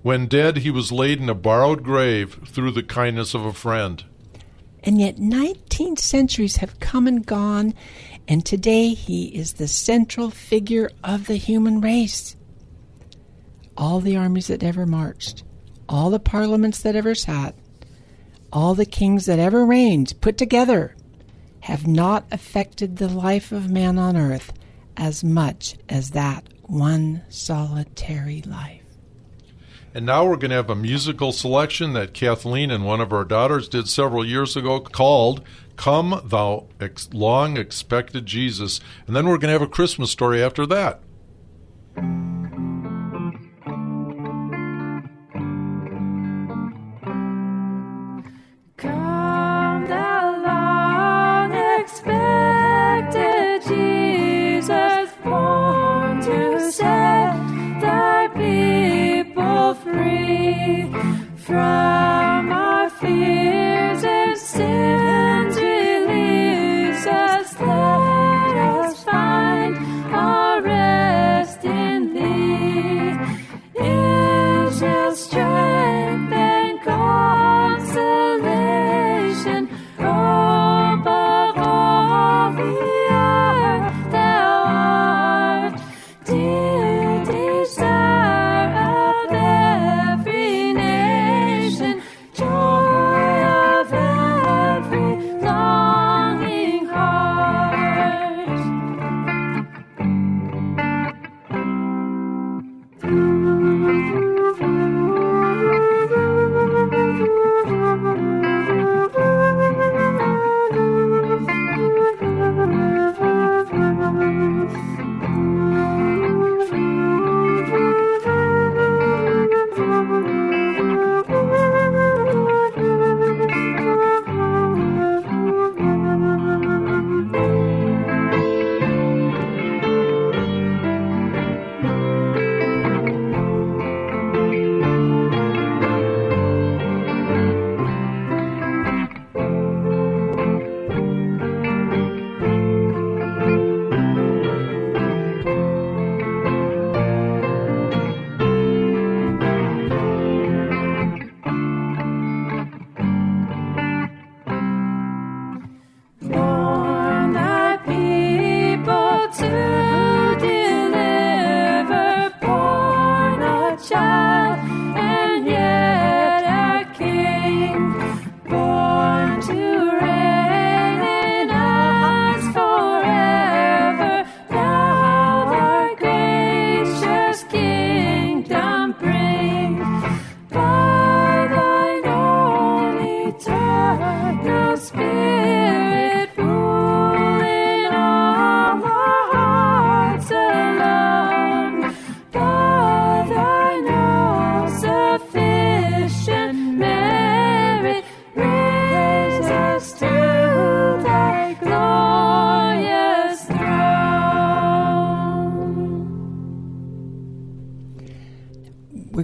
When 0.00 0.24
dead, 0.24 0.58
he 0.58 0.70
was 0.70 0.90
laid 0.90 1.20
in 1.20 1.28
a 1.28 1.34
borrowed 1.34 1.82
grave 1.82 2.40
through 2.46 2.70
the 2.70 2.82
kindness 2.82 3.34
of 3.34 3.44
a 3.44 3.52
friend. 3.52 4.04
And 4.84 5.00
yet, 5.00 5.18
19 5.18 5.96
centuries 5.96 6.56
have 6.56 6.80
come 6.80 7.06
and 7.06 7.24
gone, 7.24 7.74
and 8.28 8.44
today 8.44 8.94
he 8.94 9.26
is 9.26 9.54
the 9.54 9.68
central 9.68 10.30
figure 10.30 10.90
of 11.02 11.26
the 11.26 11.36
human 11.36 11.80
race. 11.80 12.36
All 13.76 14.00
the 14.00 14.16
armies 14.16 14.46
that 14.46 14.62
ever 14.62 14.86
marched, 14.86 15.44
all 15.88 16.10
the 16.10 16.20
parliaments 16.20 16.80
that 16.82 16.96
ever 16.96 17.14
sat, 17.14 17.54
all 18.52 18.74
the 18.74 18.86
kings 18.86 19.26
that 19.26 19.38
ever 19.38 19.64
reigned 19.64 20.14
put 20.20 20.36
together 20.36 20.94
have 21.60 21.86
not 21.86 22.26
affected 22.30 22.96
the 22.96 23.08
life 23.08 23.52
of 23.52 23.70
man 23.70 23.98
on 23.98 24.16
earth 24.16 24.52
as 24.96 25.24
much 25.24 25.76
as 25.88 26.10
that 26.10 26.48
one 26.62 27.22
solitary 27.28 28.42
life. 28.42 28.82
And 29.94 30.06
now 30.06 30.24
we're 30.24 30.36
going 30.36 30.50
to 30.50 30.56
have 30.56 30.70
a 30.70 30.74
musical 30.74 31.32
selection 31.32 31.92
that 31.92 32.14
Kathleen 32.14 32.70
and 32.70 32.84
one 32.84 33.00
of 33.00 33.12
our 33.12 33.24
daughters 33.24 33.68
did 33.68 33.88
several 33.88 34.24
years 34.24 34.56
ago 34.56 34.80
called 34.80 35.44
Come, 35.82 36.20
thou 36.24 36.68
ex- 36.78 37.08
long 37.12 37.56
expected 37.56 38.24
Jesus. 38.24 38.80
And 39.08 39.16
then 39.16 39.26
we're 39.26 39.36
going 39.36 39.48
to 39.48 39.58
have 39.58 39.62
a 39.62 39.66
Christmas 39.66 40.12
story 40.12 40.40
after 40.40 40.64
that. 40.66 41.02
from 61.44 61.81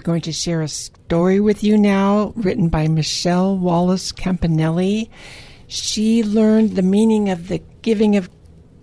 going 0.09 0.21
to 0.23 0.33
share 0.33 0.63
a 0.63 0.69
story 0.69 1.39
with 1.39 1.63
you 1.63 1.77
now, 1.77 2.33
written 2.35 2.71
by 2.71 2.89
Michelle 2.89 3.59
Wallace 3.59 4.11
Campanelli. 4.11 5.11
She 5.67 6.23
learned 6.23 6.77
the 6.77 6.83
meaning 6.83 7.29
of 7.29 7.49
the 7.49 7.61
giving 7.83 8.17
of 8.17 8.31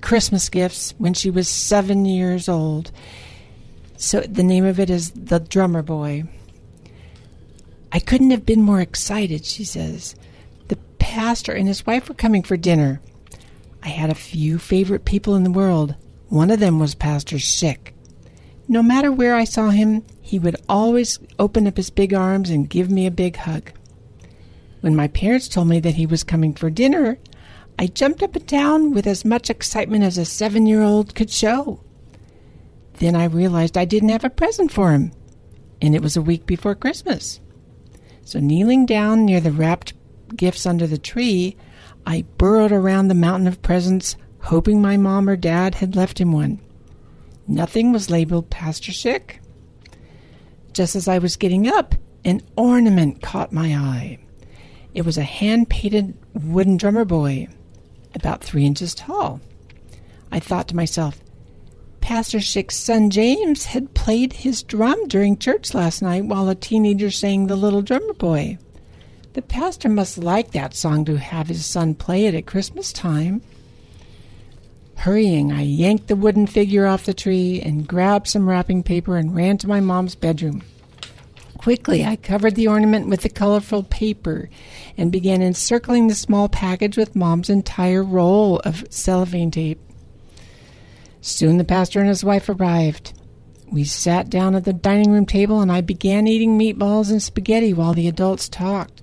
Christmas 0.02 0.50
gifts 0.50 0.94
when 1.00 1.16
she 1.16 1.32
was 1.32 1.50
seven 1.50 2.06
years 2.06 2.48
old. 2.48 2.92
So 3.98 4.22
the 4.22 4.44
name 4.44 4.66
of 4.66 4.80
it 4.80 4.92
is 4.92 5.10
The 5.16 5.40
Drummer 5.40 5.82
Boy. 5.82 6.26
I 7.92 7.98
couldn't 7.98 8.30
have 8.30 8.46
been 8.46 8.62
more 8.62 8.80
excited, 8.80 9.46
she 9.46 9.64
says. 9.64 10.14
The 10.68 10.78
pastor 11.00 11.54
and 11.54 11.68
his 11.68 11.88
wife 11.88 12.08
were 12.08 12.14
coming 12.14 12.44
for 12.44 12.56
dinner. 12.56 13.02
I 13.82 13.88
had 13.88 14.12
a 14.12 14.16
few 14.16 14.60
favorite 14.60 15.06
people 15.06 15.34
in 15.34 15.44
the 15.44 15.50
world. 15.50 15.96
One 16.30 16.52
of 16.52 16.60
them 16.60 16.78
was 16.78 16.94
Pastor 16.94 17.38
Schick. 17.38 17.94
No 18.68 18.84
matter 18.84 19.12
where 19.12 19.34
I 19.34 19.44
saw 19.44 19.72
him, 19.72 20.04
he 20.26 20.40
would 20.40 20.56
always 20.68 21.20
open 21.38 21.68
up 21.68 21.78
his 21.78 21.92
big 21.92 22.12
arms 22.12 22.50
and 22.50 22.68
give 22.68 22.90
me 22.90 23.06
a 23.06 23.12
big 23.12 23.36
hug. 23.36 23.72
When 24.82 24.96
my 24.96 25.08
parents 25.08 25.48
told 25.48 25.68
me 25.68 25.80
that 25.82 25.94
he 25.94 26.08
was 26.08 26.24
coming 26.24 26.56
for 26.56 26.72
dinner, 26.72 27.20
I 27.78 27.86
jumped 27.86 28.24
up 28.24 28.36
and 28.36 28.48
down 28.48 28.92
with 28.92 29.06
as 29.06 29.24
much 29.24 29.52
excitement 29.52 30.04
as 30.04 30.18
a 30.18 30.26
seven 30.26 30.66
year 30.66 30.82
old 30.82 31.14
could 31.14 31.30
show. 31.30 31.80
Then 32.94 33.16
I 33.16 33.26
realized 33.26 33.78
I 33.78 33.86
didn't 33.86 34.10
have 34.10 34.24
a 34.24 34.32
present 34.32 34.72
for 34.72 34.94
him, 34.94 35.12
and 35.80 35.94
it 35.94 36.02
was 36.02 36.18
a 36.18 36.24
week 36.24 36.48
before 36.48 36.74
Christmas. 36.74 37.40
So, 38.24 38.40
kneeling 38.40 38.88
down 38.88 39.26
near 39.26 39.40
the 39.40 39.52
wrapped 39.52 39.94
gifts 40.36 40.66
under 40.66 40.88
the 40.88 40.98
tree, 40.98 41.56
I 42.08 42.26
burrowed 42.40 42.72
around 42.72 43.10
the 43.10 43.14
mountain 43.14 43.48
of 43.48 43.62
presents, 43.62 44.16
hoping 44.40 44.82
my 44.82 44.98
mom 44.98 45.30
or 45.30 45.36
dad 45.36 45.76
had 45.76 45.96
left 45.96 46.20
him 46.20 46.32
one. 46.32 46.60
Nothing 47.48 47.92
was 47.92 48.10
labeled 48.10 48.50
Pastor 48.50 48.92
Schick. 48.92 49.36
Just 50.76 50.98
as 50.98 51.08
I 51.08 51.20
was 51.20 51.38
getting 51.38 51.70
up, 51.70 51.96
an 52.26 52.42
ornament 52.58 53.22
caught 53.22 53.54
my 53.54 53.74
eye. 53.74 54.20
It 54.94 55.06
was 55.06 55.18
a 55.18 55.24
hand 55.24 55.70
painted 55.70 56.18
wooden 56.34 56.76
drummer 56.76 57.06
boy, 57.06 57.48
about 58.14 58.44
three 58.44 58.66
inches 58.66 58.94
tall. 58.94 59.40
I 60.34 60.42
thought 60.42 60.68
to 60.68 60.76
myself, 60.76 61.22
Pastor 62.02 62.40
Schick's 62.40 62.76
son 62.76 63.10
James 63.10 63.64
had 63.64 63.94
played 63.94 64.34
his 64.34 64.64
drum 64.64 65.08
during 65.08 65.38
church 65.38 65.74
last 65.74 66.02
night 66.02 66.26
while 66.26 66.50
a 66.50 66.56
teenager 66.56 67.10
sang 67.10 67.48
The 67.48 67.56
Little 67.56 67.82
Drummer 67.82 68.14
Boy. 68.14 68.58
The 69.32 69.44
pastor 69.44 69.88
must 69.88 70.18
like 70.18 70.52
that 70.52 70.76
song 70.76 71.06
to 71.06 71.18
have 71.18 71.48
his 71.48 71.66
son 71.66 71.96
play 71.96 72.26
it 72.26 72.36
at 72.36 72.48
Christmas 72.48 72.92
time. 72.92 73.42
Hurrying, 74.96 75.52
I 75.52 75.62
yanked 75.62 76.08
the 76.08 76.16
wooden 76.16 76.48
figure 76.48 76.88
off 76.88 77.06
the 77.06 77.14
tree 77.14 77.62
and 77.62 77.88
grabbed 77.88 78.28
some 78.28 78.50
wrapping 78.50 78.84
paper 78.84 79.18
and 79.18 79.36
ran 79.36 79.58
to 79.60 79.68
my 79.68 79.80
mom's 79.80 80.16
bedroom. 80.16 80.64
Quickly, 81.58 82.06
I 82.06 82.16
covered 82.16 82.56
the 82.56 82.68
ornament 82.68 83.08
with 83.08 83.22
the 83.22 83.30
colorful 83.30 83.84
paper 83.84 84.50
and 84.98 85.12
began 85.12 85.42
encircling 85.42 86.08
the 86.08 86.16
small 86.16 86.50
package 86.50 86.98
with 86.98 87.16
mom's 87.16 87.50
entire 87.50 88.04
roll 88.04 88.60
of 88.60 88.86
cellophane 88.90 89.52
tape. 89.52 89.80
Soon 91.22 91.58
the 91.58 91.64
pastor 91.64 92.00
and 92.00 92.10
his 92.10 92.24
wife 92.24 92.50
arrived. 92.50 93.14
We 93.72 93.84
sat 93.84 94.30
down 94.30 94.54
at 94.54 94.64
the 94.64 94.74
dining 94.74 95.12
room 95.12 95.26
table 95.26 95.60
and 95.60 95.72
I 95.72 95.82
began 95.82 96.28
eating 96.28 96.58
meatballs 96.58 97.10
and 97.10 97.22
spaghetti 97.22 97.74
while 97.74 97.94
the 97.94 98.08
adults 98.08 98.48
talked. 98.48 99.02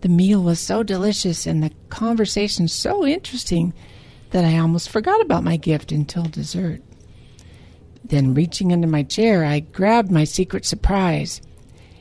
The 0.00 0.08
meal 0.08 0.42
was 0.42 0.60
so 0.60 0.82
delicious 0.82 1.46
and 1.46 1.62
the 1.62 1.72
conversation 1.90 2.68
so 2.68 3.06
interesting 3.06 3.74
that 4.36 4.44
I 4.44 4.58
almost 4.58 4.90
forgot 4.90 5.22
about 5.22 5.44
my 5.44 5.56
gift 5.56 5.92
until 5.92 6.24
dessert. 6.24 6.82
Then, 8.04 8.34
reaching 8.34 8.70
under 8.70 8.86
my 8.86 9.02
chair, 9.02 9.46
I 9.46 9.60
grabbed 9.60 10.10
my 10.10 10.24
secret 10.24 10.66
surprise. 10.66 11.40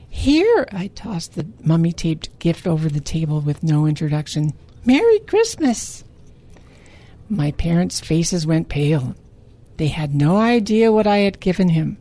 Here, 0.10 0.68
I 0.70 0.88
tossed 0.88 1.36
the 1.36 1.48
mummy 1.64 1.94
taped 1.94 2.38
gift 2.40 2.68
over 2.68 2.90
the 2.90 3.00
table 3.00 3.40
with 3.40 3.64
no 3.64 3.86
introduction. 3.86 4.52
Merry 4.84 5.20
Christmas! 5.20 6.04
My 7.30 7.52
parents' 7.52 8.02
faces 8.02 8.46
went 8.46 8.68
pale. 8.68 9.16
They 9.78 9.88
had 9.88 10.14
no 10.14 10.36
idea 10.36 10.92
what 10.92 11.08
I 11.08 11.20
had 11.20 11.40
given 11.40 11.70
him. 11.70 11.98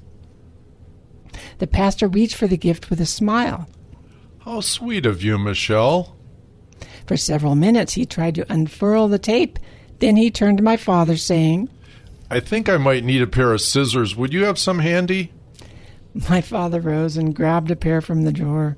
The 1.59 1.69
pastor 1.69 2.09
reached 2.09 2.35
for 2.35 2.49
the 2.49 2.57
gift 2.57 2.91
with 2.91 3.01
a 3.01 3.07
smile. 3.07 3.69
How 4.41 4.63
sweet 4.63 5.07
of 5.07 5.23
you, 5.23 5.39
Michelle. 5.39 6.17
For 7.07 7.17
several 7.17 7.55
minutes 7.55 7.93
he 7.93 8.05
tried 8.05 8.35
to 8.35 8.53
unfurl 8.53 9.07
the 9.07 9.21
tape 9.21 9.61
then 9.99 10.17
he 10.17 10.31
turned 10.31 10.59
to 10.59 10.65
my 10.65 10.77
father, 10.77 11.17
saying, 11.17 11.69
I 12.31 12.41
think 12.41 12.69
I 12.69 12.77
might 12.77 13.05
need 13.05 13.23
a 13.23 13.27
pair 13.27 13.53
of 13.53 13.61
scissors. 13.61 14.17
Would 14.17 14.33
you 14.33 14.45
have 14.45 14.59
some 14.59 14.81
handy? 14.81 15.33
My 16.29 16.41
father 16.41 16.81
rose 16.81 17.17
and 17.17 17.35
grabbed 17.35 17.71
a 17.71 17.77
pair 17.77 18.01
from 18.01 18.23
the 18.23 18.33
drawer. 18.33 18.77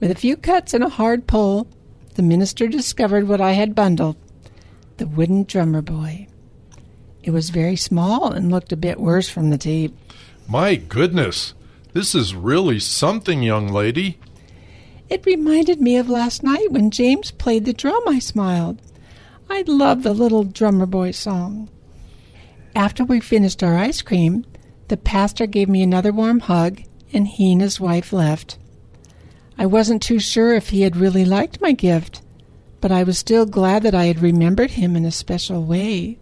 With 0.00 0.10
a 0.10 0.16
few 0.16 0.36
cuts 0.36 0.74
and 0.74 0.82
a 0.82 0.88
hard 0.88 1.26
pull, 1.26 1.68
the 2.14 2.22
minister 2.22 2.68
discovered 2.68 3.28
what 3.28 3.40
I 3.40 3.52
had 3.52 3.74
bundled 3.74 4.16
the 4.96 5.06
wooden 5.06 5.44
drummer 5.44 5.80
boy. 5.80 6.26
It 7.22 7.30
was 7.30 7.48
very 7.48 7.76
small 7.76 8.32
and 8.32 8.50
looked 8.50 8.70
a 8.70 8.76
bit 8.76 9.00
worse 9.00 9.30
from 9.30 9.48
the 9.48 9.56
tape. 9.56 9.96
My 10.46 10.74
goodness, 10.74 11.54
this 11.94 12.14
is 12.14 12.34
really 12.34 12.78
something, 12.80 13.42
young 13.42 13.68
lady. 13.68 14.18
It 15.08 15.24
reminded 15.24 15.80
me 15.80 15.96
of 15.96 16.10
last 16.10 16.42
night 16.42 16.70
when 16.70 16.90
James 16.90 17.30
played 17.30 17.64
the 17.64 17.72
drum, 17.72 18.02
I 18.06 18.18
smiled. 18.18 18.82
I 19.52 19.64
love 19.66 20.04
the 20.04 20.14
little 20.14 20.44
drummer 20.44 20.86
boy 20.86 21.10
song. 21.10 21.68
After 22.76 23.04
we 23.04 23.18
finished 23.18 23.64
our 23.64 23.76
ice 23.76 24.00
cream, 24.00 24.46
the 24.86 24.96
pastor 24.96 25.44
gave 25.46 25.68
me 25.68 25.82
another 25.82 26.12
warm 26.12 26.38
hug, 26.38 26.82
and 27.12 27.26
he 27.26 27.52
and 27.52 27.60
his 27.60 27.80
wife 27.80 28.12
left. 28.12 28.58
I 29.58 29.66
wasn't 29.66 30.02
too 30.02 30.20
sure 30.20 30.54
if 30.54 30.68
he 30.68 30.82
had 30.82 30.96
really 30.96 31.24
liked 31.24 31.60
my 31.60 31.72
gift, 31.72 32.22
but 32.80 32.92
I 32.92 33.02
was 33.02 33.18
still 33.18 33.44
glad 33.44 33.82
that 33.82 33.94
I 33.94 34.04
had 34.04 34.22
remembered 34.22 34.70
him 34.70 34.94
in 34.94 35.04
a 35.04 35.10
special 35.10 35.64
way. 35.64 36.16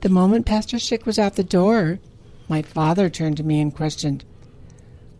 The 0.00 0.08
moment 0.08 0.46
Pastor 0.46 0.78
Schick 0.78 1.04
was 1.04 1.18
out 1.18 1.36
the 1.36 1.44
door, 1.44 1.98
my 2.48 2.62
father 2.62 3.10
turned 3.10 3.36
to 3.36 3.44
me 3.44 3.60
and 3.60 3.76
questioned, 3.76 4.24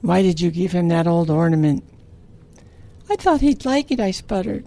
Why 0.00 0.22
did 0.22 0.40
you 0.40 0.50
give 0.50 0.72
him 0.72 0.88
that 0.88 1.06
old 1.06 1.28
ornament? 1.28 1.84
I 3.10 3.16
thought 3.16 3.42
he'd 3.42 3.66
like 3.66 3.90
it, 3.90 4.00
I 4.00 4.12
sputtered. 4.12 4.66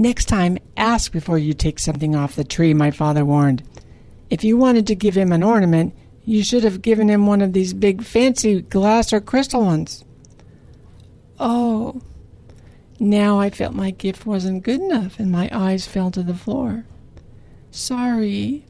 Next 0.00 0.28
time, 0.28 0.56
ask 0.78 1.12
before 1.12 1.36
you 1.36 1.52
take 1.52 1.78
something 1.78 2.16
off 2.16 2.34
the 2.34 2.42
tree, 2.42 2.72
my 2.72 2.90
father 2.90 3.22
warned. 3.22 3.62
If 4.30 4.42
you 4.42 4.56
wanted 4.56 4.86
to 4.86 4.94
give 4.94 5.14
him 5.14 5.30
an 5.30 5.42
ornament, 5.42 5.94
you 6.24 6.42
should 6.42 6.64
have 6.64 6.80
given 6.80 7.10
him 7.10 7.26
one 7.26 7.42
of 7.42 7.52
these 7.52 7.74
big 7.74 8.02
fancy 8.02 8.62
glass 8.62 9.12
or 9.12 9.20
crystal 9.20 9.62
ones. 9.62 10.02
Oh, 11.38 12.00
now 12.98 13.40
I 13.40 13.50
felt 13.50 13.74
my 13.74 13.90
gift 13.90 14.24
wasn't 14.24 14.62
good 14.62 14.80
enough 14.80 15.20
and 15.20 15.30
my 15.30 15.50
eyes 15.52 15.86
fell 15.86 16.10
to 16.12 16.22
the 16.22 16.32
floor. 16.32 16.86
Sorry. 17.70 18.64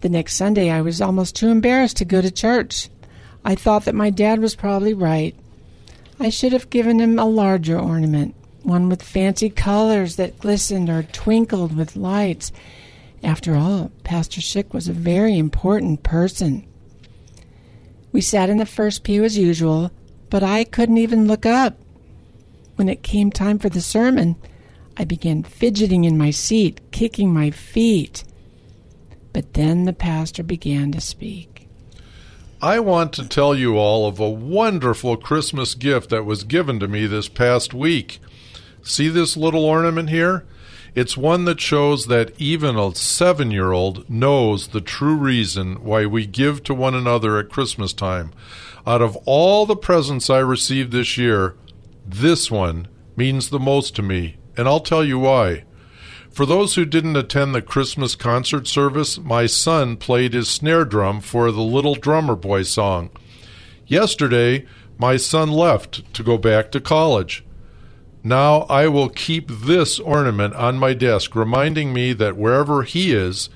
The 0.00 0.08
next 0.08 0.34
Sunday, 0.34 0.70
I 0.70 0.80
was 0.80 1.00
almost 1.00 1.36
too 1.36 1.50
embarrassed 1.50 1.98
to 1.98 2.04
go 2.04 2.20
to 2.20 2.32
church. 2.32 2.88
I 3.44 3.54
thought 3.54 3.84
that 3.84 3.94
my 3.94 4.10
dad 4.10 4.40
was 4.40 4.56
probably 4.56 4.92
right. 4.92 5.36
I 6.18 6.30
should 6.30 6.52
have 6.52 6.68
given 6.68 6.98
him 6.98 7.16
a 7.16 7.26
larger 7.26 7.78
ornament 7.78 8.34
one 8.64 8.88
with 8.88 9.02
fancy 9.02 9.50
colors 9.50 10.16
that 10.16 10.38
glistened 10.38 10.88
or 10.88 11.02
twinkled 11.02 11.76
with 11.76 11.96
lights. 11.96 12.52
After 13.22 13.54
all, 13.54 13.90
Pastor 14.04 14.40
Schick 14.40 14.72
was 14.72 14.88
a 14.88 14.92
very 14.92 15.38
important 15.38 16.02
person. 16.02 16.66
We 18.12 18.20
sat 18.20 18.50
in 18.50 18.58
the 18.58 18.66
first 18.66 19.04
pew 19.04 19.24
as 19.24 19.38
usual, 19.38 19.90
but 20.28 20.42
I 20.42 20.64
couldn't 20.64 20.98
even 20.98 21.26
look 21.26 21.46
up. 21.46 21.76
When 22.76 22.88
it 22.88 23.02
came 23.02 23.30
time 23.30 23.58
for 23.58 23.68
the 23.68 23.80
sermon, 23.80 24.36
I 24.96 25.04
began 25.04 25.42
fidgeting 25.42 26.04
in 26.04 26.18
my 26.18 26.30
seat, 26.30 26.80
kicking 26.90 27.32
my 27.32 27.50
feet. 27.50 28.24
But 29.32 29.54
then 29.54 29.84
the 29.84 29.92
pastor 29.92 30.42
began 30.42 30.92
to 30.92 31.00
speak. 31.00 31.68
I 32.60 32.78
want 32.80 33.12
to 33.14 33.26
tell 33.26 33.54
you 33.56 33.76
all 33.76 34.06
of 34.06 34.20
a 34.20 34.30
wonderful 34.30 35.16
Christmas 35.16 35.74
gift 35.74 36.10
that 36.10 36.24
was 36.24 36.44
given 36.44 36.78
to 36.80 36.88
me 36.88 37.06
this 37.06 37.28
past 37.28 37.74
week. 37.74 38.20
See 38.82 39.08
this 39.08 39.36
little 39.36 39.64
ornament 39.64 40.10
here? 40.10 40.44
It's 40.94 41.16
one 41.16 41.46
that 41.46 41.60
shows 41.60 42.06
that 42.06 42.32
even 42.38 42.76
a 42.76 42.94
seven 42.94 43.50
year 43.50 43.72
old 43.72 44.08
knows 44.10 44.68
the 44.68 44.80
true 44.80 45.16
reason 45.16 45.82
why 45.82 46.04
we 46.04 46.26
give 46.26 46.62
to 46.64 46.74
one 46.74 46.94
another 46.94 47.38
at 47.38 47.48
Christmas 47.48 47.92
time. 47.92 48.32
Out 48.86 49.00
of 49.00 49.16
all 49.24 49.64
the 49.64 49.76
presents 49.76 50.28
I 50.28 50.38
received 50.38 50.92
this 50.92 51.16
year, 51.16 51.54
this 52.06 52.50
one 52.50 52.88
means 53.16 53.48
the 53.48 53.60
most 53.60 53.94
to 53.96 54.02
me, 54.02 54.36
and 54.56 54.68
I'll 54.68 54.80
tell 54.80 55.04
you 55.04 55.18
why. 55.20 55.64
For 56.30 56.44
those 56.44 56.74
who 56.74 56.84
didn't 56.84 57.16
attend 57.16 57.54
the 57.54 57.62
Christmas 57.62 58.14
concert 58.14 58.66
service, 58.66 59.18
my 59.18 59.46
son 59.46 59.96
played 59.96 60.34
his 60.34 60.48
snare 60.48 60.84
drum 60.84 61.20
for 61.20 61.52
the 61.52 61.62
Little 61.62 61.94
Drummer 61.94 62.34
Boy 62.34 62.64
song. 62.64 63.10
Yesterday, 63.86 64.66
my 64.98 65.16
son 65.16 65.50
left 65.50 66.12
to 66.14 66.22
go 66.22 66.36
back 66.36 66.70
to 66.72 66.80
college. 66.80 67.44
Now 68.24 68.60
I 68.62 68.86
will 68.86 69.08
keep 69.08 69.48
this 69.48 69.98
ornament 69.98 70.54
on 70.54 70.78
my 70.78 70.94
desk, 70.94 71.34
reminding 71.34 71.92
me 71.92 72.12
that 72.12 72.36
wherever 72.36 72.84
he 72.84 73.12
is, 73.12 73.50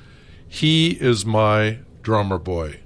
he 0.49 0.93
is 1.01 1.25
my 1.25 1.79
drummer 2.03 2.39
boy. 2.39 2.81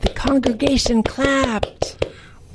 The 0.00 0.10
congregation 0.10 1.02
clapped. 1.02 2.04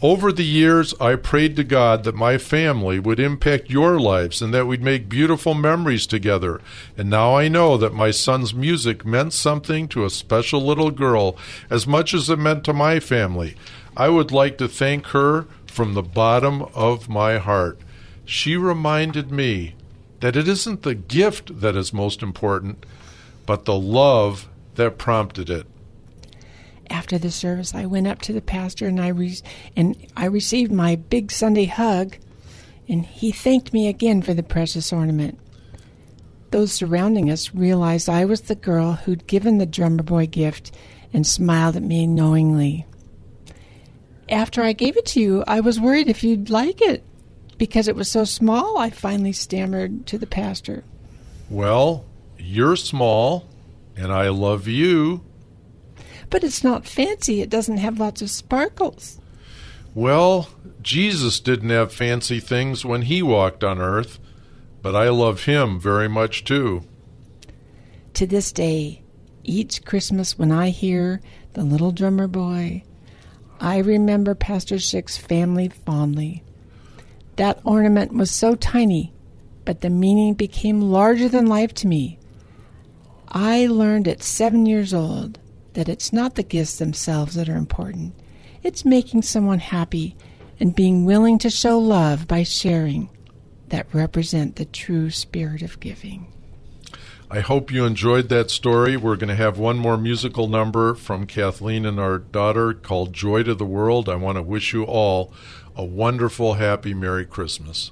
Over 0.02 0.32
the 0.32 0.46
years, 0.46 0.96
I 1.00 1.16
prayed 1.16 1.56
to 1.58 1.64
God 1.64 2.04
that 2.06 2.16
my 2.16 2.40
family 2.40 2.98
would 2.98 3.20
impact 3.20 3.70
your 3.70 4.00
lives 4.00 4.42
and 4.42 4.52
that 4.52 4.66
we'd 4.66 4.82
make 4.82 5.08
beautiful 5.08 5.54
memories 5.54 6.08
together. 6.08 6.60
And 6.98 7.08
now 7.08 7.36
I 7.36 7.48
know 7.48 7.78
that 7.78 7.94
my 7.94 8.10
son's 8.10 8.52
music 8.52 9.06
meant 9.06 9.34
something 9.34 9.88
to 9.90 10.04
a 10.04 10.10
special 10.10 10.62
little 10.62 10.90
girl 10.90 11.38
as 11.70 11.86
much 11.86 12.16
as 12.16 12.32
it 12.32 12.40
meant 12.40 12.64
to 12.64 12.74
my 12.74 13.00
family. 13.00 13.56
I 13.96 14.10
would 14.10 14.32
like 14.32 14.58
to 14.58 14.68
thank 14.68 15.08
her 15.08 15.46
from 15.68 15.94
the 15.94 16.02
bottom 16.02 16.64
of 16.74 17.08
my 17.08 17.38
heart. 17.38 17.80
She 18.26 18.56
reminded 18.56 19.32
me 19.32 19.76
that 20.20 20.36
it 20.36 20.48
isn't 20.48 20.84
the 20.84 20.96
gift 20.96 21.62
that 21.62 21.76
is 21.76 21.94
most 21.94 22.22
important, 22.22 22.86
but 23.46 23.66
the 23.66 23.78
love 23.78 24.48
that 24.76 24.98
prompted 24.98 25.50
it 25.50 25.66
after 26.92 27.18
the 27.18 27.32
service, 27.32 27.74
I 27.74 27.86
went 27.86 28.08
up 28.08 28.22
to 28.24 28.34
the 28.34 28.42
pastor 28.42 28.88
and 28.88 29.02
I 29.02 29.08
re- 29.08 29.38
and 29.76 29.96
I 30.16 30.26
received 30.26 30.72
my 30.72 30.96
big 30.96 31.32
Sunday 31.32 31.66
hug, 31.66 32.18
and 32.88 33.06
he 33.06 33.32
thanked 33.32 33.74
me 33.74 33.88
again 33.88 34.22
for 34.22 34.34
the 34.34 34.44
precious 34.44 34.92
ornament. 34.92 35.40
Those 36.52 36.74
surrounding 36.74 37.30
us 37.30 37.56
realized 37.56 38.10
I 38.10 38.26
was 38.26 38.42
the 38.42 38.56
girl 38.56 38.94
who'd 38.94 39.26
given 39.26 39.58
the 39.58 39.66
drummer 39.66 40.04
boy 40.04 40.28
gift 40.28 40.76
and 41.14 41.26
smiled 41.26 41.78
at 41.78 41.84
me 41.84 42.06
knowingly. 42.06 42.86
After 44.30 44.62
I 44.62 44.74
gave 44.74 44.98
it 44.98 45.06
to 45.08 45.22
you, 45.22 45.44
I 45.48 45.62
was 45.62 45.80
worried 45.80 46.10
if 46.10 46.24
you'd 46.24 46.50
like 46.50 46.82
it. 46.82 47.04
Because 47.62 47.88
it 47.88 47.96
was 47.96 48.10
so 48.10 48.24
small, 48.24 48.80
I 48.80 48.90
finally 48.90 49.34
stammered 49.34 50.08
to 50.08 50.18
the 50.18 50.26
pastor. 50.26 50.84
Well, 51.48 52.06
you're 52.40 52.76
small, 52.76 53.48
and 53.96 54.12
I 54.12 54.30
love 54.30 54.68
you, 54.68 55.24
but 56.32 56.44
it's 56.44 56.64
not 56.64 56.88
fancy. 56.88 57.40
It 57.40 57.52
doesn't 57.52 57.78
have 57.78 58.00
lots 58.00 58.24
of 58.24 58.32
sparkles. 58.32 59.22
Well, 59.94 60.50
Jesus 60.82 61.40
didn't 61.40 61.70
have 61.70 61.94
fancy 61.94 62.40
things 62.40 62.84
when 62.84 63.04
he 63.04 63.22
walked 63.22 63.64
on 63.64 63.80
earth, 63.80 64.18
but 64.82 64.96
I 64.96 65.10
love 65.10 65.44
him 65.44 65.80
very 65.80 66.10
much 66.10 66.44
too. 66.44 66.82
To 68.16 68.26
this 68.26 68.52
day, 68.52 69.04
each 69.44 69.86
Christmas 69.86 70.36
when 70.36 70.52
I 70.52 70.70
hear 70.70 71.22
the 71.54 71.64
little 71.64 71.92
drummer 71.92 72.28
boy, 72.28 72.82
I 73.60 73.78
remember 73.78 74.34
Pastor 74.34 74.78
Schick's 74.78 75.16
family 75.16 75.70
fondly. 75.70 76.44
That 77.38 77.62
ornament 77.64 78.14
was 78.14 78.32
so 78.32 78.56
tiny, 78.56 79.14
but 79.66 79.82
the 79.82 79.90
meaning 79.90 80.34
became 80.34 80.82
larger 80.82 81.30
than 81.30 81.48
life 81.48 81.74
to 81.76 81.88
me. 81.88 82.20
I 83.28 83.68
learned 83.68 84.08
at 84.08 84.24
seven 84.24 84.66
years 84.66 84.94
old 84.94 85.40
that 85.74 85.88
it's 85.88 86.12
not 86.12 86.36
the 86.36 86.44
gifts 86.44 86.78
themselves 86.78 87.36
that 87.36 87.48
are 87.48 87.56
important. 87.56 88.14
It's 88.64 88.86
making 88.86 89.22
someone 89.22 89.60
happy 89.60 90.16
and 90.60 90.76
being 90.76 91.06
willing 91.06 91.40
to 91.40 91.50
show 91.50 91.80
love 91.80 92.28
by 92.28 92.44
sharing 92.44 93.10
that 93.70 93.88
represent 93.94 94.58
the 94.58 94.66
true 94.66 95.10
spirit 95.10 95.62
of 95.62 95.80
giving. 95.80 96.28
I 97.34 97.40
hope 97.40 97.72
you 97.72 97.86
enjoyed 97.86 98.28
that 98.28 98.52
story. 98.52 98.98
We're 98.98 99.16
going 99.16 99.30
to 99.30 99.36
have 99.36 99.58
one 99.58 99.78
more 99.78 99.96
musical 99.98 100.50
number 100.50 100.94
from 100.94 101.26
Kathleen 101.26 101.86
and 101.86 101.98
our 101.98 102.18
daughter 102.18 102.74
called 102.74 103.14
Joy 103.14 103.44
to 103.44 103.56
the 103.56 103.66
World. 103.66 104.10
I 104.10 104.16
want 104.16 104.36
to 104.36 104.42
wish 104.42 104.74
you 104.74 104.84
all 104.84 105.34
a 105.76 105.84
wonderful, 105.84 106.56
happy, 106.56 106.94
Merry 106.94 107.26
Christmas. 107.26 107.92